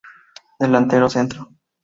Delantero 0.59 1.07
centro. 1.15 1.41